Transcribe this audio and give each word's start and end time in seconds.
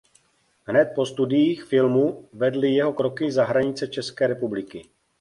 Hned 0.69 0.91
po 0.95 1.05
studiích 1.05 1.63
filmu 1.63 2.29
vedly 2.33 2.71
jeho 2.73 2.93
kroky 2.93 3.31
za 3.31 3.45
hranice 3.45 3.87
České 3.87 4.27
republiky. 4.27 4.85